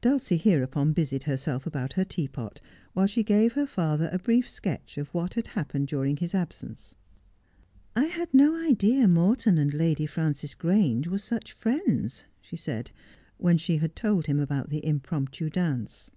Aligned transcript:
Dulcie 0.00 0.38
hereupon 0.38 0.94
busied 0.94 1.24
herself 1.24 1.66
about 1.66 1.92
her 1.92 2.04
teapot, 2.06 2.58
while 2.94 3.06
she 3.06 3.22
gave 3.22 3.52
her 3.52 3.66
father 3.66 4.08
a 4.10 4.18
brief 4.18 4.48
sketch 4.48 4.96
of 4.96 5.12
what 5.12 5.34
had 5.34 5.48
happened 5.48 5.88
during 5.88 6.16
his 6.16 6.34
absence.' 6.34 6.94
I 7.94 8.04
had 8.04 8.32
no 8.32 8.56
idea 8.56 9.06
Morton 9.06 9.58
and 9.58 9.74
Lady 9.74 10.06
Frances 10.06 10.54
Grange 10.54 11.06
were 11.08 11.18
such 11.18 11.52
friends,' 11.52 12.24
she 12.40 12.56
said, 12.56 12.92
when 13.36 13.58
she 13.58 13.76
had 13.76 13.94
told 13.94 14.26
him 14.26 14.40
about 14.40 14.70
the 14.70 14.82
impromptu 14.86 15.50
dance. 15.50 16.12